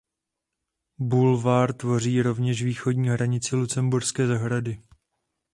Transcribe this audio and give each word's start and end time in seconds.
Bulvár 0.99 1.73
tvoří 1.73 2.21
rovněž 2.21 2.63
východní 2.63 3.09
hranici 3.09 3.55
Lucemburské 3.55 4.27
zahrady. 4.27 4.81